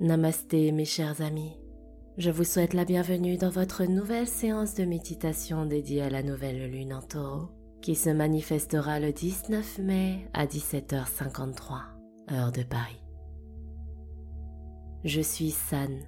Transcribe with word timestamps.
Namasté 0.00 0.72
mes 0.72 0.86
chers 0.86 1.20
amis. 1.20 1.60
Je 2.16 2.30
vous 2.30 2.44
souhaite 2.44 2.72
la 2.72 2.86
bienvenue 2.86 3.36
dans 3.36 3.50
votre 3.50 3.84
nouvelle 3.84 4.26
séance 4.26 4.74
de 4.74 4.86
méditation 4.86 5.66
dédiée 5.66 6.00
à 6.00 6.08
la 6.08 6.22
nouvelle 6.22 6.70
lune 6.70 6.94
en 6.94 7.02
taureau 7.02 7.50
qui 7.82 7.94
se 7.94 8.08
manifestera 8.08 8.98
le 8.98 9.12
19 9.12 9.78
mai 9.80 10.26
à 10.32 10.46
17h53, 10.46 12.32
heure 12.32 12.50
de 12.50 12.62
Paris. 12.62 13.04
Je 15.04 15.20
suis 15.20 15.50
San, 15.50 15.98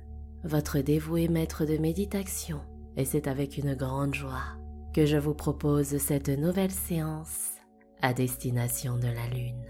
votre 0.42 0.78
dévoué 0.78 1.28
maître 1.28 1.66
de 1.66 1.76
méditation, 1.76 2.62
et 2.96 3.04
c'est 3.04 3.28
avec 3.28 3.58
une 3.58 3.74
grande 3.74 4.14
joie 4.14 4.56
que 4.94 5.04
je 5.04 5.18
vous 5.18 5.34
propose 5.34 5.98
cette 5.98 6.30
nouvelle 6.30 6.70
séance 6.70 7.58
à 8.00 8.14
destination 8.14 8.96
de 8.96 9.08
la 9.08 9.26
Lune. 9.34 9.66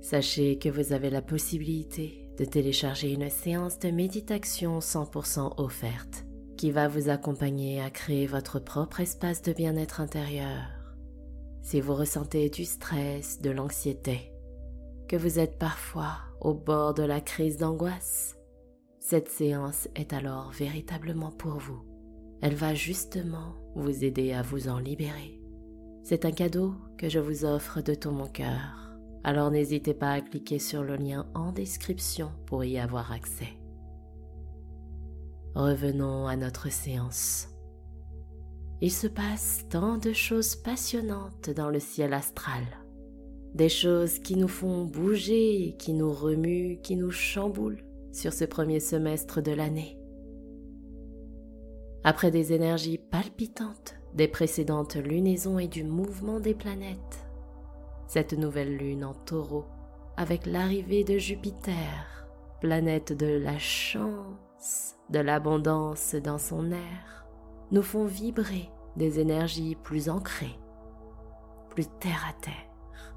Sachez 0.00 0.58
que 0.58 0.70
vous 0.70 0.94
avez 0.94 1.10
la 1.10 1.20
possibilité 1.20 2.24
de 2.38 2.44
télécharger 2.44 3.12
une 3.12 3.28
séance 3.30 3.78
de 3.78 3.90
méditation 3.90 4.78
100% 4.78 5.54
offerte 5.58 6.24
qui 6.56 6.70
va 6.70 6.88
vous 6.88 7.08
accompagner 7.08 7.80
à 7.80 7.90
créer 7.90 8.26
votre 8.26 8.58
propre 8.58 9.00
espace 9.00 9.42
de 9.42 9.52
bien-être 9.52 10.00
intérieur. 10.00 10.62
Si 11.62 11.80
vous 11.80 11.94
ressentez 11.94 12.48
du 12.48 12.64
stress, 12.64 13.40
de 13.40 13.50
l'anxiété, 13.50 14.32
que 15.08 15.16
vous 15.16 15.38
êtes 15.38 15.58
parfois 15.58 16.16
au 16.40 16.54
bord 16.54 16.94
de 16.94 17.02
la 17.02 17.20
crise 17.20 17.58
d'angoisse, 17.58 18.36
cette 19.00 19.28
séance 19.28 19.88
est 19.94 20.12
alors 20.12 20.50
véritablement 20.50 21.30
pour 21.30 21.58
vous. 21.58 21.82
Elle 22.40 22.54
va 22.54 22.74
justement 22.74 23.54
vous 23.74 24.04
aider 24.04 24.32
à 24.32 24.42
vous 24.42 24.68
en 24.68 24.78
libérer. 24.78 25.40
C'est 26.04 26.24
un 26.24 26.32
cadeau 26.32 26.74
que 26.96 27.08
je 27.08 27.18
vous 27.18 27.44
offre 27.44 27.80
de 27.80 27.94
tout 27.94 28.10
mon 28.10 28.28
cœur. 28.28 28.87
Alors 29.24 29.50
n'hésitez 29.50 29.94
pas 29.94 30.12
à 30.12 30.20
cliquer 30.20 30.58
sur 30.58 30.82
le 30.82 30.96
lien 30.96 31.26
en 31.34 31.52
description 31.52 32.30
pour 32.46 32.64
y 32.64 32.78
avoir 32.78 33.12
accès. 33.12 33.58
Revenons 35.54 36.26
à 36.26 36.36
notre 36.36 36.70
séance. 36.70 37.48
Il 38.80 38.92
se 38.92 39.08
passe 39.08 39.64
tant 39.70 39.98
de 39.98 40.12
choses 40.12 40.54
passionnantes 40.54 41.50
dans 41.50 41.68
le 41.68 41.80
ciel 41.80 42.14
astral. 42.14 42.62
Des 43.54 43.68
choses 43.68 44.20
qui 44.20 44.36
nous 44.36 44.48
font 44.48 44.84
bouger, 44.84 45.74
qui 45.78 45.94
nous 45.94 46.12
remuent, 46.12 46.80
qui 46.82 46.96
nous 46.96 47.10
chamboulent 47.10 47.84
sur 48.12 48.32
ce 48.32 48.44
premier 48.44 48.78
semestre 48.78 49.42
de 49.42 49.52
l'année. 49.52 49.98
Après 52.04 52.30
des 52.30 52.52
énergies 52.52 52.98
palpitantes 52.98 53.98
des 54.14 54.28
précédentes 54.28 54.96
lunaisons 54.96 55.58
et 55.58 55.68
du 55.68 55.84
mouvement 55.84 56.40
des 56.40 56.54
planètes, 56.54 57.27
cette 58.08 58.32
nouvelle 58.32 58.74
lune 58.74 59.04
en 59.04 59.12
taureau, 59.12 59.66
avec 60.16 60.46
l'arrivée 60.46 61.04
de 61.04 61.18
Jupiter, 61.18 62.26
planète 62.60 63.12
de 63.12 63.38
la 63.38 63.58
chance, 63.58 64.96
de 65.10 65.20
l'abondance 65.20 66.14
dans 66.14 66.38
son 66.38 66.72
air, 66.72 67.26
nous 67.70 67.82
font 67.82 68.06
vibrer 68.06 68.70
des 68.96 69.20
énergies 69.20 69.76
plus 69.76 70.08
ancrées, 70.08 70.58
plus 71.70 71.86
terre 72.00 72.26
à 72.28 72.32
terre. 72.42 73.14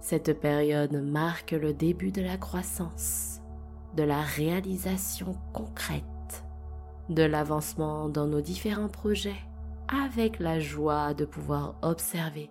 Cette 0.00 0.40
période 0.40 0.94
marque 0.94 1.52
le 1.52 1.74
début 1.74 2.12
de 2.12 2.22
la 2.22 2.38
croissance, 2.38 3.42
de 3.94 4.02
la 4.02 4.22
réalisation 4.22 5.36
concrète, 5.52 6.44
de 7.10 7.22
l'avancement 7.22 8.08
dans 8.08 8.26
nos 8.26 8.40
différents 8.40 8.88
projets, 8.88 9.40
avec 9.88 10.38
la 10.38 10.58
joie 10.60 11.12
de 11.12 11.26
pouvoir 11.26 11.74
observer 11.82 12.48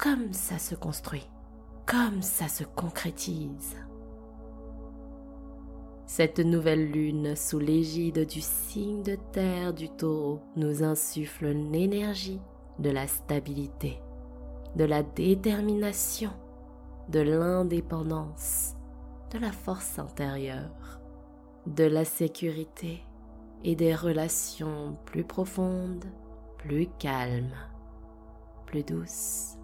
comme 0.00 0.32
ça 0.32 0.58
se 0.58 0.74
construit, 0.74 1.28
comme 1.84 2.22
ça 2.22 2.48
se 2.48 2.64
concrétise. 2.64 3.76
Cette 6.06 6.38
nouvelle 6.38 6.90
lune 6.90 7.36
sous 7.36 7.58
l'égide 7.58 8.26
du 8.26 8.40
signe 8.40 9.02
de 9.02 9.16
terre 9.32 9.74
du 9.74 9.90
taureau 9.90 10.40
nous 10.56 10.82
insuffle 10.82 11.48
l'énergie 11.48 12.40
de 12.78 12.88
la 12.88 13.06
stabilité, 13.06 14.00
de 14.74 14.84
la 14.84 15.02
détermination, 15.02 16.32
de 17.10 17.20
l'indépendance, 17.20 18.76
de 19.32 19.38
la 19.38 19.52
force 19.52 19.98
intérieure, 19.98 21.00
de 21.66 21.84
la 21.84 22.06
sécurité 22.06 23.04
et 23.64 23.76
des 23.76 23.94
relations 23.94 24.96
plus 25.04 25.24
profondes, 25.24 26.06
plus 26.56 26.88
calmes, 26.98 27.54
plus 28.64 28.82
douces. 28.82 29.59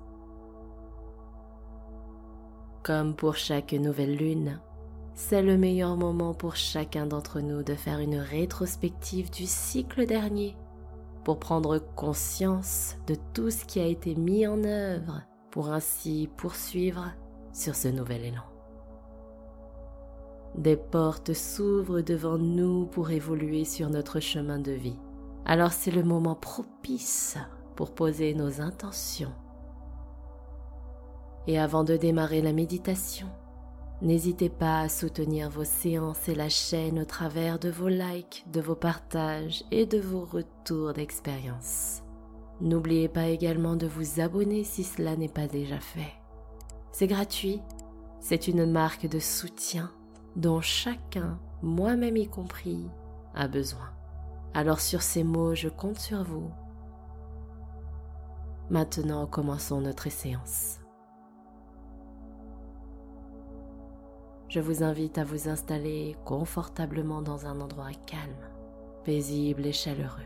Comme 2.86 3.16
pour 3.16 3.34
chaque 3.34 3.72
nouvelle 3.72 4.14
lune, 4.14 4.60
c'est 5.12 5.42
le 5.42 5.58
meilleur 5.58 5.96
moment 5.96 6.34
pour 6.34 6.54
chacun 6.54 7.04
d'entre 7.04 7.40
nous 7.40 7.64
de 7.64 7.74
faire 7.74 7.98
une 7.98 8.14
rétrospective 8.14 9.28
du 9.28 9.44
cycle 9.44 10.06
dernier 10.06 10.56
pour 11.24 11.40
prendre 11.40 11.78
conscience 11.96 12.94
de 13.08 13.16
tout 13.34 13.50
ce 13.50 13.64
qui 13.64 13.80
a 13.80 13.86
été 13.86 14.14
mis 14.14 14.46
en 14.46 14.62
œuvre 14.62 15.22
pour 15.50 15.70
ainsi 15.70 16.30
poursuivre 16.36 17.10
sur 17.52 17.74
ce 17.74 17.88
nouvel 17.88 18.26
élan. 18.26 18.44
Des 20.54 20.76
portes 20.76 21.32
s'ouvrent 21.32 22.02
devant 22.02 22.38
nous 22.38 22.86
pour 22.86 23.10
évoluer 23.10 23.64
sur 23.64 23.90
notre 23.90 24.20
chemin 24.20 24.60
de 24.60 24.70
vie. 24.70 25.00
Alors 25.44 25.72
c'est 25.72 25.90
le 25.90 26.04
moment 26.04 26.36
propice 26.36 27.36
pour 27.74 27.96
poser 27.96 28.32
nos 28.32 28.60
intentions. 28.60 29.32
Et 31.46 31.58
avant 31.58 31.84
de 31.84 31.96
démarrer 31.96 32.42
la 32.42 32.52
méditation, 32.52 33.28
n'hésitez 34.02 34.48
pas 34.48 34.80
à 34.80 34.88
soutenir 34.88 35.48
vos 35.48 35.64
séances 35.64 36.28
et 36.28 36.34
la 36.34 36.48
chaîne 36.48 36.98
au 36.98 37.04
travers 37.04 37.58
de 37.58 37.70
vos 37.70 37.88
likes, 37.88 38.44
de 38.52 38.60
vos 38.60 38.74
partages 38.74 39.64
et 39.70 39.86
de 39.86 39.98
vos 39.98 40.24
retours 40.24 40.92
d'expérience. 40.92 42.02
N'oubliez 42.60 43.08
pas 43.08 43.26
également 43.26 43.76
de 43.76 43.86
vous 43.86 44.20
abonner 44.20 44.64
si 44.64 44.82
cela 44.82 45.16
n'est 45.16 45.28
pas 45.28 45.46
déjà 45.46 45.78
fait. 45.78 46.14
C'est 46.90 47.06
gratuit, 47.06 47.60
c'est 48.20 48.48
une 48.48 48.64
marque 48.64 49.06
de 49.06 49.18
soutien 49.18 49.92
dont 50.34 50.60
chacun, 50.60 51.38
moi-même 51.62 52.16
y 52.16 52.26
compris, 52.26 52.88
a 53.34 53.46
besoin. 53.46 53.90
Alors 54.54 54.80
sur 54.80 55.02
ces 55.02 55.22
mots, 55.22 55.54
je 55.54 55.68
compte 55.68 55.98
sur 55.98 56.24
vous. 56.24 56.50
Maintenant, 58.70 59.26
commençons 59.26 59.80
notre 59.80 60.10
séance. 60.10 60.78
Je 64.56 64.62
vous 64.62 64.82
invite 64.82 65.18
à 65.18 65.24
vous 65.24 65.50
installer 65.50 66.16
confortablement 66.24 67.20
dans 67.20 67.44
un 67.44 67.60
endroit 67.60 67.90
calme, 68.06 68.48
paisible 69.04 69.66
et 69.66 69.72
chaleureux. 69.72 70.24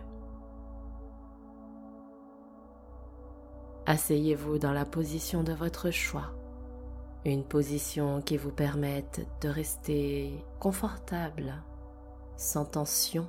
Asseyez-vous 3.87 4.59
dans 4.59 4.71
la 4.71 4.85
position 4.85 5.43
de 5.43 5.53
votre 5.53 5.91
choix 5.91 6.31
une 7.25 7.43
position 7.43 8.23
qui 8.23 8.37
vous 8.37 8.53
permette 8.53 9.27
de 9.41 9.49
rester 9.49 10.45
confortable, 10.61 11.53
sans 12.37 12.65
tension, 12.65 13.27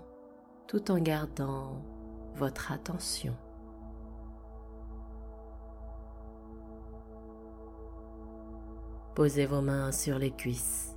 tout 0.68 0.92
en 0.92 1.00
gardant 1.00 1.82
votre 2.36 2.72
attention. 2.72 3.36
Posez 9.16 9.48
vos 9.48 9.62
mains 9.62 9.92
sur 9.92 10.20
les 10.20 10.32
cuisses. 10.32 10.91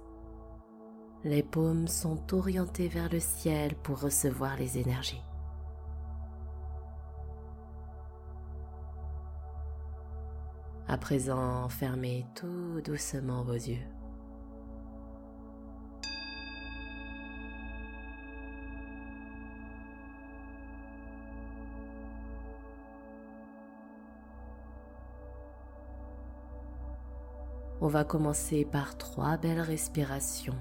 Les 1.25 1.43
paumes 1.43 1.89
sont 1.89 2.35
orientées 2.35 2.89
vers 2.89 3.11
le 3.11 3.19
ciel 3.19 3.75
pour 3.77 3.99
recevoir 3.99 4.59
les 4.59 4.77
énergies. 4.77 5.23
À 10.87 10.99
présent, 10.99 11.67
fermez 11.71 12.27
tout 12.35 12.83
doucement 12.85 13.43
vos 13.43 13.55
yeux. 13.55 13.79
On 27.81 27.89
va 27.89 28.05
commencer 28.05 28.67
par 28.67 28.99
trois 28.99 29.39
belles 29.39 29.61
respirations 29.61 30.55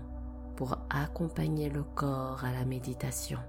pour 0.55 0.77
accompagner 0.89 1.69
le 1.69 1.83
corps 1.83 2.43
à 2.43 2.51
la 2.51 2.65
méditation. 2.65 3.39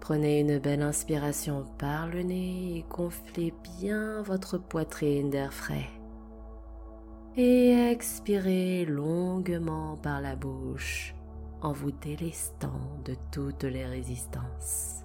Prenez 0.00 0.40
une 0.40 0.58
belle 0.58 0.82
inspiration 0.82 1.66
par 1.78 2.08
le 2.08 2.22
nez 2.22 2.78
et 2.78 2.84
gonflez 2.88 3.54
bien 3.78 4.22
votre 4.22 4.58
poitrine 4.58 5.30
d'air 5.30 5.52
frais. 5.52 5.88
Et 7.36 7.70
expirez 7.90 8.84
longuement 8.86 9.96
par 9.96 10.20
la 10.20 10.34
bouche 10.34 11.14
en 11.62 11.72
vous 11.72 11.92
délestant 11.92 12.80
de 13.04 13.14
toutes 13.30 13.64
les 13.64 13.86
résistances. 13.86 15.04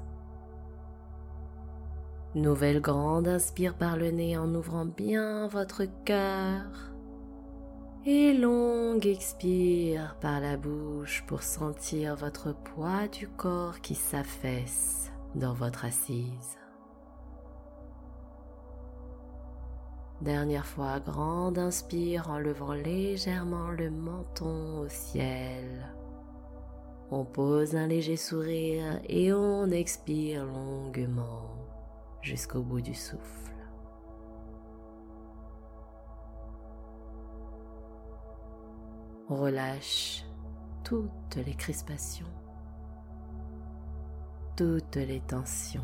Nouvelle 2.34 2.82
grande 2.82 3.28
inspire 3.28 3.76
par 3.76 3.98
le 3.98 4.12
nez 4.12 4.38
en 4.38 4.54
ouvrant 4.56 4.86
bien 4.86 5.48
votre 5.48 5.84
cœur 6.04 6.95
Et 8.08 8.34
longue 8.34 9.08
expire 9.08 10.16
par 10.22 10.40
la 10.40 10.58
bouche 10.58 11.24
pour 11.26 11.42
sentir 11.42 12.16
votre 12.16 12.54
poids 12.54 13.08
du 13.08 13.28
corps 13.28 13.82
qui 13.82 13.96
s'affaisse 13.96 15.12
dans 15.34 15.54
votre 15.54 15.86
assise. 15.86 16.60
Dernière 20.22 20.68
fois, 20.68 21.00
grande 21.00 21.58
inspire 21.58 22.30
en 22.30 22.38
levant 22.38 22.74
légèrement 22.74 23.72
le 23.72 23.90
menton 23.90 24.82
au 24.82 24.88
ciel. 24.88 25.92
On 27.10 27.26
pose 27.26 27.76
un 27.76 27.88
léger 27.88 28.18
sourire 28.18 29.00
et 29.10 29.34
on 29.34 29.72
expire 29.72 30.46
longuement 30.46 31.56
jusqu'au 32.22 32.62
bout 32.62 32.82
du 32.82 32.94
souffle. 32.94 33.55
Relâche 39.30 40.24
toutes 40.84 41.36
les 41.36 41.56
crispations, 41.56 42.28
toutes 44.56 44.96
les 44.96 45.20
tensions. 45.22 45.82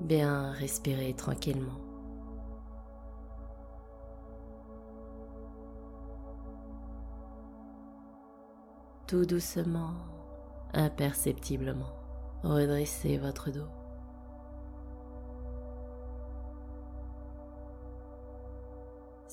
Bien 0.00 0.52
respirer 0.52 1.14
tranquillement. 1.14 1.78
Tout 9.06 9.26
doucement, 9.26 9.94
imperceptiblement, 10.72 11.92
redressez 12.42 13.18
votre 13.18 13.50
dos. 13.50 13.79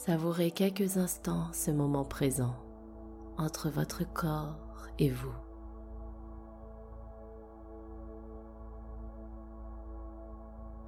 Savourez 0.07 0.51
quelques 0.51 0.95
instants 0.95 1.51
ce 1.51 1.69
moment 1.69 2.06
présent 2.06 2.56
entre 3.38 3.69
votre 3.69 4.06
corps 4.13 4.88
et 5.00 5.09
vous. 5.09 5.36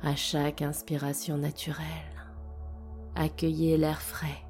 À 0.01 0.15
chaque 0.15 0.61
inspiration 0.61 1.37
naturelle, 1.37 1.83
accueillez 3.15 3.75
l'air 3.75 4.01
frais, 4.01 4.41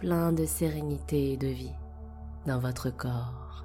plein 0.00 0.34
de 0.34 0.44
sérénité 0.44 1.32
et 1.32 1.36
de 1.38 1.48
vie 1.48 1.74
dans 2.44 2.58
votre 2.58 2.90
corps. 2.90 3.64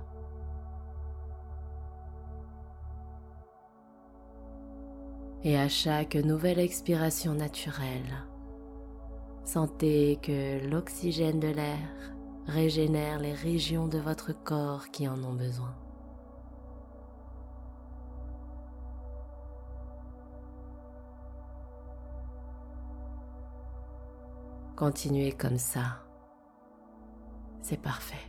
Et 5.43 5.59
à 5.59 5.67
chaque 5.67 6.15
nouvelle 6.15 6.59
expiration 6.59 7.33
naturelle, 7.33 8.28
sentez 9.49 10.19
que 10.21 10.63
l'oxygène 10.69 11.39
de 11.39 11.47
l'air 11.47 11.89
régénère 12.45 13.19
les 13.19 13.33
régions 13.33 13.87
de 13.87 13.97
votre 13.97 14.31
corps 14.31 14.89
qui 14.91 15.07
en 15.07 15.23
ont 15.23 15.33
besoin. 15.33 15.75
Continuez 24.75 25.31
comme 25.31 25.57
ça. 25.57 26.03
C'est 27.63 27.81
parfait. 27.81 28.28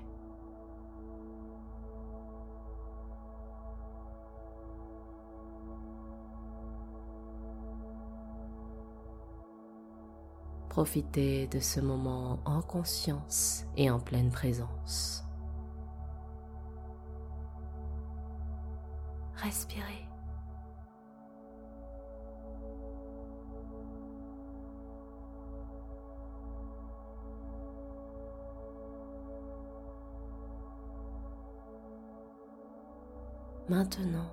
Profitez 10.70 11.48
de 11.48 11.58
ce 11.58 11.80
moment 11.80 12.38
en 12.44 12.62
conscience 12.62 13.64
et 13.76 13.90
en 13.90 13.98
pleine 13.98 14.30
présence. 14.30 15.24
Respirez. 19.34 20.06
Maintenant, 33.68 34.30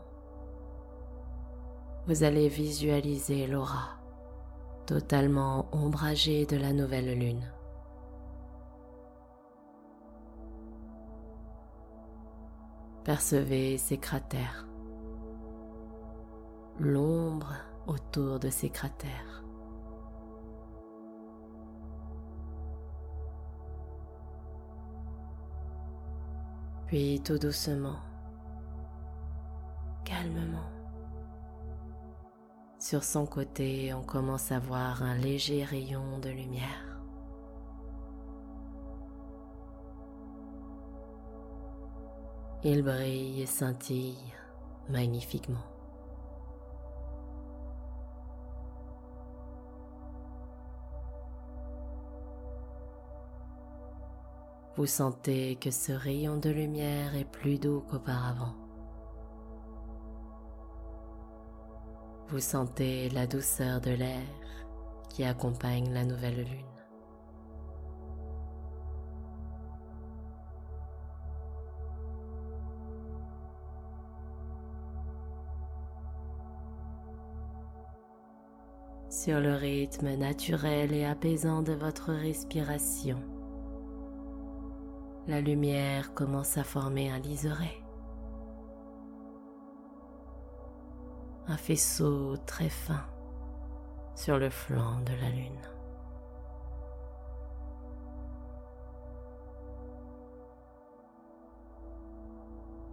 vous 2.06 2.22
allez 2.22 2.48
visualiser 2.48 3.48
l'aura 3.48 3.98
totalement 4.88 5.68
ombragée 5.74 6.46
de 6.46 6.56
la 6.56 6.72
nouvelle 6.72 7.20
lune. 7.20 7.52
Percevez 13.04 13.78
ces 13.78 13.98
cratères, 13.98 14.66
l'ombre 16.80 17.54
autour 17.86 18.40
de 18.40 18.50
ces 18.50 18.70
cratères. 18.70 19.44
Puis 26.88 27.22
tout 27.24 27.38
doucement, 27.38 28.00
calmement. 30.06 30.77
Sur 32.90 33.04
son 33.04 33.26
côté, 33.26 33.94
on 33.94 34.02
commence 34.02 34.50
à 34.54 34.60
voir 34.60 35.04
un 35.04 35.18
léger 35.18 35.66
rayon 35.66 36.20
de 36.20 36.30
lumière. 36.30 37.02
Il 42.64 42.84
brille 42.84 43.42
et 43.42 43.46
scintille 43.46 44.16
magnifiquement. 44.88 45.66
Vous 54.78 54.86
sentez 54.86 55.58
que 55.58 55.72
ce 55.72 55.92
rayon 55.92 56.38
de 56.38 56.52
lumière 56.52 57.18
est 57.18 57.30
plus 57.30 57.60
doux 57.60 57.82
qu'auparavant. 57.82 58.67
Vous 62.30 62.42
sentez 62.42 63.08
la 63.10 63.26
douceur 63.26 63.80
de 63.80 63.92
l'air 63.92 64.22
qui 65.10 65.24
accompagne 65.24 65.94
la 65.94 66.04
nouvelle 66.04 66.44
lune. 66.44 66.66
Sur 79.10 79.40
le 79.40 79.56
rythme 79.56 80.14
naturel 80.16 80.92
et 80.92 81.06
apaisant 81.06 81.62
de 81.62 81.72
votre 81.72 82.12
respiration, 82.12 83.24
la 85.28 85.40
lumière 85.40 86.14
commence 86.14 86.58
à 86.58 86.66
former 86.66 87.10
un 87.10 87.20
liseré. 87.20 87.87
Un 91.48 91.58
faisceau 91.58 92.36
très 92.46 92.70
fin 92.70 93.06
sur 94.16 94.38
le 94.38 94.50
flanc 94.50 95.00
de 95.02 95.14
la 95.14 95.30
lune. 95.30 95.62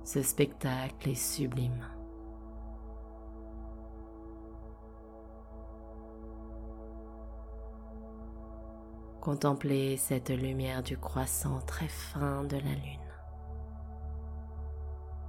Ce 0.04 0.23
spectacle 0.23 1.08
est 1.08 1.14
sublime. 1.14 1.84
Contemplez 9.20 9.96
cette 9.96 10.28
lumière 10.28 10.82
du 10.82 10.99
croissant 10.99 11.58
très 11.66 11.88
fin 11.88 12.44
de 12.44 12.56
la 12.56 12.75
lune 12.75 13.00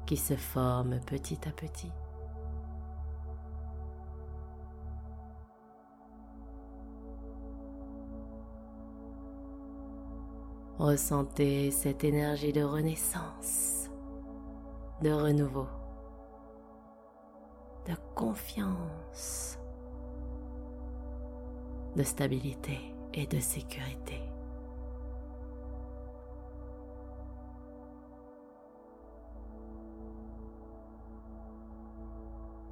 qui 0.06 0.18
se 0.18 0.36
forme 0.36 1.00
petit 1.00 1.40
à 1.48 1.52
petit. 1.52 1.92
Ressentez 10.78 11.72
cette 11.72 12.04
énergie 12.04 12.52
de 12.52 12.62
renaissance, 12.62 13.90
de 15.02 15.10
renouveau, 15.10 15.68
de 17.88 17.94
confiance, 18.14 19.58
de 21.96 22.04
stabilité 22.04 22.78
et 23.14 23.26
de 23.26 23.40
sécurité. 23.40 24.22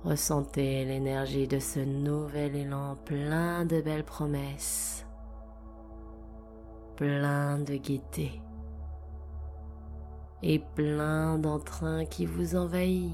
Ressentez 0.04 0.84
l'énergie 0.84 1.48
de 1.48 1.60
ce 1.60 1.80
nouvel 1.80 2.58
élan 2.58 2.98
plein 3.06 3.64
de 3.64 3.80
belles 3.80 4.04
promesses, 4.04 5.06
plein 6.96 7.60
de 7.60 7.76
gaieté 7.76 8.42
et 10.42 10.60
plein 10.60 11.38
d'entrain 11.38 12.06
qui 12.06 12.26
vous 12.26 12.56
envahit. 12.56 13.14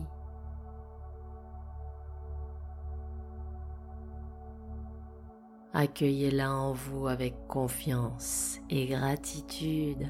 Accueillez-la 5.74 6.52
en 6.52 6.74
vous 6.74 7.08
avec 7.08 7.48
confiance 7.48 8.60
et 8.70 8.88
gratitude. 8.88 10.08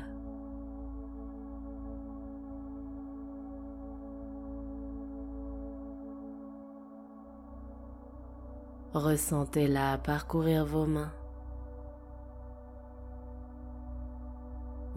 Ressentez-la 8.93 9.99
parcourir 9.99 10.65
vos 10.65 10.87
mains, 10.87 11.11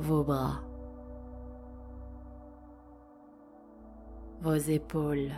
vos 0.03 0.25
bras, 0.25 0.61
vos 4.41 4.55
épaules. 4.55 5.31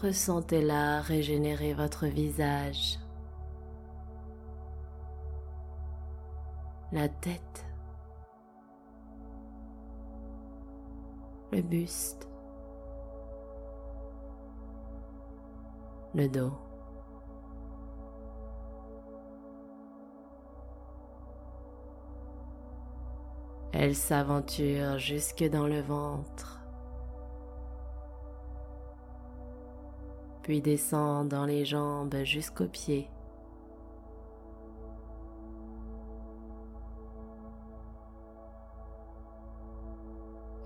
Ressentez-la 0.00 1.00
régénérer 1.02 1.74
votre 1.74 2.06
visage, 2.06 2.98
la 6.90 7.08
tête, 7.08 7.71
le 11.52 11.62
buste, 11.62 12.28
le 16.14 16.28
dos. 16.28 16.52
Elle 23.72 23.94
s'aventure 23.94 24.98
jusque 24.98 25.44
dans 25.44 25.66
le 25.66 25.80
ventre. 25.80 26.62
puis 30.42 30.60
descend 30.60 31.28
dans 31.28 31.46
les 31.46 31.64
jambes 31.64 32.16
jusqu'aux 32.24 32.66
pieds. 32.66 33.08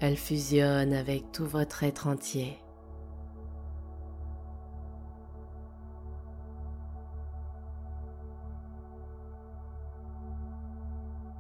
Elle 0.00 0.16
fusionne 0.16 0.92
avec 0.92 1.32
tout 1.32 1.46
votre 1.46 1.82
être 1.82 2.06
entier. 2.06 2.58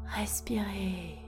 Respirez. 0.06 1.18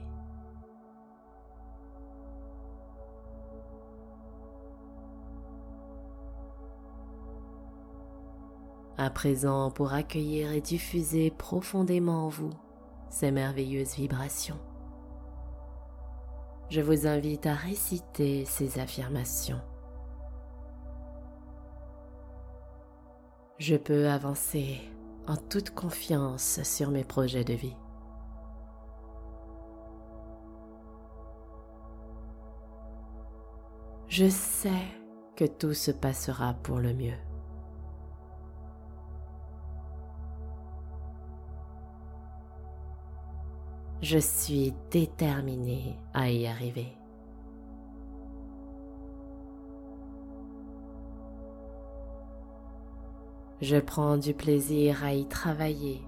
À 8.97 9.09
présent, 9.09 9.71
pour 9.71 9.93
accueillir 9.93 10.51
et 10.51 10.59
diffuser 10.59 11.31
profondément 11.31 12.25
en 12.25 12.27
vous 12.27 12.49
ces 13.09 13.31
merveilleuses 13.31 13.95
vibrations, 13.95 14.59
je 16.69 16.81
vous 16.81 17.07
invite 17.07 17.45
à 17.47 17.55
réciter 17.55 18.45
ces 18.45 18.79
affirmations. 18.79 19.61
Je 23.57 23.75
peux 23.75 24.07
avancer 24.07 24.79
en 25.27 25.35
toute 25.35 25.71
confiance 25.71 26.61
sur 26.63 26.91
mes 26.91 27.03
projets 27.03 27.43
de 27.43 27.53
vie. 27.53 27.75
Je 34.07 34.29
sais 34.29 34.69
que 35.35 35.45
tout 35.45 35.73
se 35.73 35.91
passera 35.91 36.53
pour 36.63 36.79
le 36.79 36.93
mieux. 36.93 37.28
Je 44.01 44.17
suis 44.17 44.73
déterminée 44.91 45.97
à 46.13 46.29
y 46.29 46.47
arriver. 46.47 46.87
Je 53.61 53.75
prends 53.75 54.15
du 54.15 54.33
plaisir 54.33 55.03
à 55.03 55.13
y 55.13 55.27
travailler. 55.27 56.01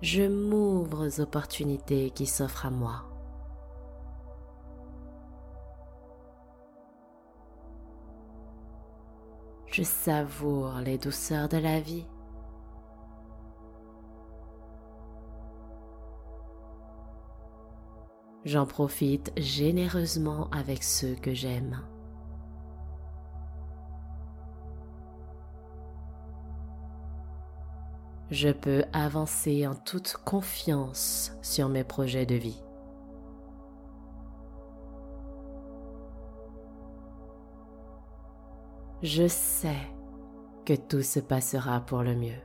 Je 0.00 0.22
m'ouvre 0.22 1.06
aux 1.06 1.20
opportunités 1.20 2.10
qui 2.10 2.24
s'offrent 2.24 2.66
à 2.66 2.70
moi. 2.70 3.13
Je 9.76 9.82
savoure 9.82 10.74
les 10.84 10.98
douceurs 10.98 11.48
de 11.48 11.56
la 11.56 11.80
vie. 11.80 12.06
J'en 18.44 18.66
profite 18.66 19.32
généreusement 19.36 20.48
avec 20.52 20.84
ceux 20.84 21.16
que 21.16 21.34
j'aime. 21.34 21.80
Je 28.30 28.50
peux 28.50 28.84
avancer 28.92 29.66
en 29.66 29.74
toute 29.74 30.18
confiance 30.24 31.32
sur 31.42 31.68
mes 31.68 31.82
projets 31.82 32.26
de 32.26 32.36
vie. 32.36 32.63
Je 39.02 39.28
sais 39.28 39.88
que 40.64 40.74
tout 40.74 41.02
se 41.02 41.20
passera 41.20 41.80
pour 41.80 42.02
le 42.02 42.14
mieux. 42.14 42.40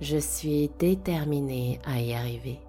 Je 0.00 0.18
suis 0.18 0.68
déterminée 0.78 1.80
à 1.84 2.00
y 2.00 2.14
arriver. 2.14 2.60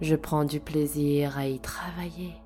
Je 0.00 0.16
prends 0.16 0.44
du 0.44 0.58
plaisir 0.58 1.38
à 1.38 1.46
y 1.46 1.60
travailler. 1.60 2.41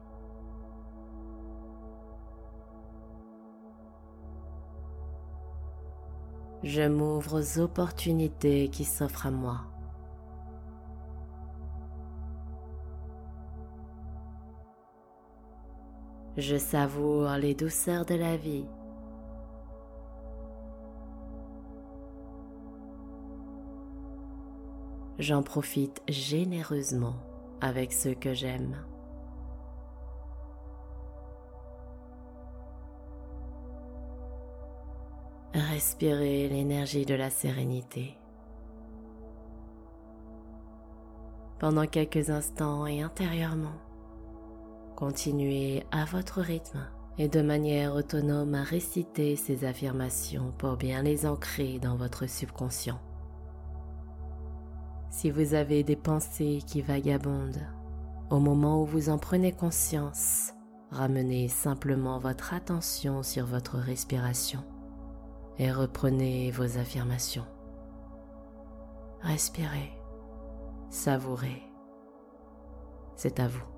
Je 6.67 6.83
m'ouvre 6.83 7.41
aux 7.41 7.61
opportunités 7.61 8.69
qui 8.69 8.85
s'offrent 8.85 9.27
à 9.27 9.31
moi. 9.31 9.61
Je 16.37 16.57
savoure 16.57 17.31
les 17.39 17.55
douceurs 17.55 18.05
de 18.05 18.17
la 18.17 18.37
vie. 18.37 18.67
J'en 25.21 25.45
profite 25.45 26.03
généreusement 26.09 27.15
avec 27.61 27.93
ceux 27.93 28.15
que 28.15 28.35
j'aime. 28.35 28.77
Respirez 35.57 36.51
l'énergie 36.51 37.07
de 37.07 37.15
la 37.15 37.31
sérénité. 37.31 38.19
Pendant 41.59 41.87
quelques 41.87 42.29
instants 42.29 42.87
et 42.87 43.01
intérieurement, 43.01 43.81
continuez 44.97 45.87
à 45.93 46.05
votre 46.05 46.43
rythme 46.43 46.87
et 47.17 47.29
de 47.29 47.41
manière 47.41 47.95
autonome 47.95 48.55
à 48.55 48.65
réciter 48.65 49.35
ces 49.35 49.65
affirmations 49.65 50.53
pour 50.59 50.77
bien 50.77 51.01
les 51.01 51.25
ancrer 51.25 51.79
dans 51.79 51.97
votre 51.97 52.29
subconscient. 52.29 53.01
Si 55.09 55.31
vous 55.31 55.55
avez 55.55 55.83
des 55.85 55.97
pensées 55.97 56.59
qui 56.67 56.83
vagabondent, 56.83 57.67
au 58.29 58.41
moment 58.41 58.83
où 58.83 58.85
vous 58.85 59.09
en 59.09 59.17
prenez 59.17 59.53
conscience, 59.53 60.53
ramenez 60.91 61.49
simplement 61.49 62.19
votre 62.19 62.53
attention 62.53 63.23
sur 63.23 63.47
votre 63.47 63.79
respiration 63.79 64.63
et 65.59 65.73
reprenez 65.73 66.51
vos 66.51 66.79
affirmations. 66.79 67.47
Respirez, 69.23 69.93
savourez. 70.91 71.63
C'est 73.17 73.41
à 73.41 73.49
vous. 73.49 73.76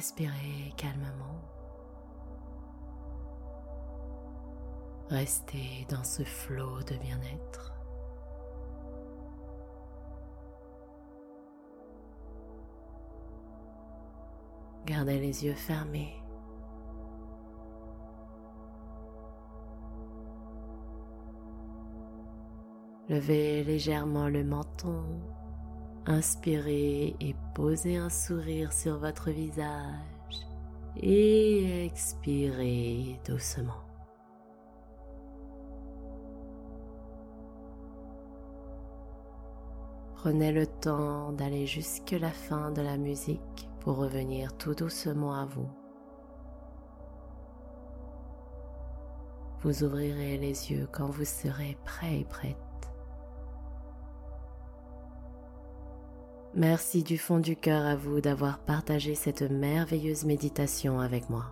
Respirez 0.00 0.72
calmement. 0.78 1.42
Restez 5.10 5.86
dans 5.90 6.02
ce 6.04 6.22
flot 6.22 6.82
de 6.84 6.96
bien-être. 6.96 7.74
Gardez 14.86 15.18
les 15.18 15.44
yeux 15.44 15.52
fermés. 15.52 16.14
Levez 23.10 23.64
légèrement 23.64 24.28
le 24.28 24.44
menton 24.44 25.04
Inspirez 26.06 27.14
et 27.20 27.36
posez 27.60 27.98
un 27.98 28.08
sourire 28.08 28.72
sur 28.72 28.96
votre 28.96 29.28
visage 29.28 30.46
et 30.96 31.84
expirez 31.84 33.20
doucement. 33.28 33.84
Prenez 40.14 40.52
le 40.52 40.66
temps 40.66 41.32
d'aller 41.32 41.66
jusque 41.66 42.12
la 42.12 42.30
fin 42.30 42.70
de 42.70 42.80
la 42.80 42.96
musique 42.96 43.68
pour 43.80 43.98
revenir 43.98 44.56
tout 44.56 44.74
doucement 44.74 45.34
à 45.34 45.44
vous. 45.44 45.68
Vous 49.60 49.84
ouvrirez 49.84 50.38
les 50.38 50.72
yeux 50.72 50.88
quand 50.90 51.08
vous 51.08 51.26
serez 51.26 51.76
prêt 51.84 52.20
et 52.20 52.24
prête. 52.24 52.69
Merci 56.54 57.02
du 57.02 57.16
fond 57.16 57.38
du 57.38 57.56
cœur 57.56 57.86
à 57.86 57.94
vous 57.94 58.20
d'avoir 58.20 58.58
partagé 58.58 59.14
cette 59.14 59.42
merveilleuse 59.42 60.24
méditation 60.24 61.00
avec 61.00 61.30
moi. 61.30 61.46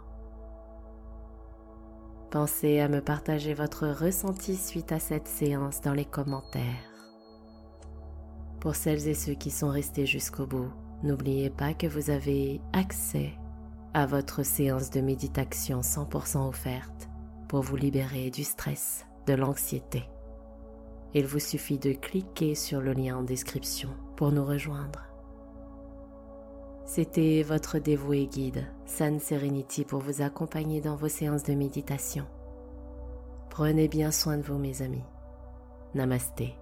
Pensez 2.31 2.81
à 2.81 2.89
me 2.89 3.01
partager 3.01 3.55
votre 3.55 3.89
ressenti 3.89 4.57
suite 4.57 4.93
à 4.93 4.99
cette 4.99 5.29
séance 5.29 5.81
dans 5.81 5.95
les 5.95 6.05
commentaires. 6.05 6.65
Pour 8.61 8.75
celles 8.75 9.07
et 9.09 9.15
ceux 9.15 9.35
qui 9.35 9.51
sont 9.51 9.71
restés 9.71 10.05
jusqu'au 10.05 10.47
bout, 10.47 10.71
n'oubliez 11.03 11.49
pas 11.49 11.75
que 11.75 11.87
vous 11.87 12.11
avez 12.11 12.61
accès 12.73 13.33
à 13.95 14.05
votre 14.05 14.43
séance 14.43 14.91
de 14.91 15.01
méditation 15.01 15.81
100% 15.81 16.49
offerte 16.49 17.09
pour 17.49 17.63
vous 17.63 17.77
libérer 17.77 18.31
du 18.31 18.45
stress, 18.45 19.07
de 19.27 19.35
l'anxiété 19.35 20.05
il 21.15 21.27
vous 21.27 21.39
suffit 21.39 21.79
de 21.79 21.93
cliquer 21.93 22.55
sur 22.55 22.81
le 22.81 22.93
lien 22.93 23.17
en 23.19 23.23
description 23.23 23.91
pour 24.19 24.33
nous 24.33 24.45
rejoindre. 24.45 25.05
C'était 26.85 27.45
votre 27.45 27.79
dévoué 27.79 28.27
guide, 28.27 28.67
Sun 28.85 29.21
Serenity, 29.21 29.85
pour 29.85 30.01
vous 30.01 30.23
accompagner 30.23 30.81
dans 30.81 30.97
vos 30.97 31.07
séances 31.07 31.45
de 31.45 31.55
méditation. 31.55 32.27
Prenez 33.49 33.87
bien 33.87 34.11
soin 34.11 34.37
de 34.37 34.43
vous, 34.43 34.59
mes 34.59 34.83
amis. 34.83 35.05
Namasté. 35.95 36.57